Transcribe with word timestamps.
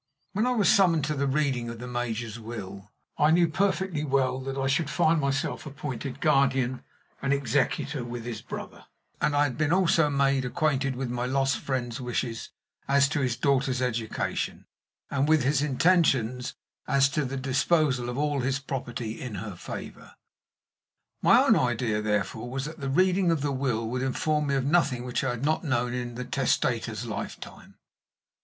When 0.33 0.47
I 0.47 0.51
was 0.53 0.67
summoned 0.67 1.03
to 1.05 1.13
the 1.13 1.27
reading 1.27 1.69
of 1.69 1.77
the 1.77 1.85
major's 1.85 2.39
will, 2.39 2.91
I 3.19 3.29
knew 3.29 3.47
perfectly 3.47 4.03
well 4.03 4.39
that 4.39 4.57
I 4.57 4.65
should 4.65 4.89
hear 4.89 5.15
myself 5.15 5.67
appointed 5.67 6.19
guardian 6.19 6.81
and 7.21 7.31
executor 7.31 8.03
with 8.03 8.25
his 8.25 8.41
brother; 8.41 8.85
and 9.21 9.35
I 9.35 9.43
had 9.43 9.59
been 9.59 9.71
also 9.71 10.09
made 10.09 10.43
acquainted 10.43 10.95
with 10.95 11.11
my 11.11 11.27
lost 11.27 11.59
friend's 11.59 12.01
wishes 12.01 12.49
as 12.87 13.07
to 13.09 13.19
his 13.21 13.35
daughter's 13.37 13.79
education, 13.79 14.65
and 15.11 15.29
with 15.29 15.43
his 15.43 15.61
intentions 15.61 16.55
as 16.87 17.07
to 17.09 17.23
the 17.23 17.37
disposal 17.37 18.09
of 18.09 18.17
all 18.17 18.39
his 18.39 18.57
property 18.57 19.21
in 19.21 19.35
her 19.35 19.55
favor. 19.55 20.15
My 21.21 21.43
own 21.43 21.55
idea, 21.55 22.01
therefore, 22.01 22.49
was, 22.49 22.65
that 22.65 22.79
the 22.79 22.89
reading 22.89 23.29
of 23.29 23.41
the 23.41 23.51
will 23.51 23.87
would 23.89 24.01
inform 24.01 24.47
me 24.47 24.55
of 24.55 24.65
nothing 24.65 25.03
which 25.05 25.23
I 25.23 25.29
had 25.29 25.45
not 25.45 25.63
known 25.63 25.93
in 25.93 26.15
the 26.15 26.25
testator's 26.25 27.05
lifetime. 27.05 27.75